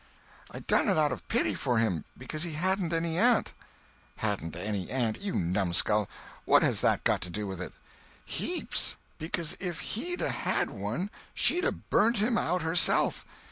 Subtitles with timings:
[0.49, 3.53] "I done it out of pity for him—because he hadn't any aunt."
[4.15, 6.09] "Hadn't any aunt!—you numskull.
[6.43, 7.71] What has that got to do with it?"
[8.25, 8.97] "Heaps.
[9.19, 13.23] Because if he'd had one she'd a burnt him out herself!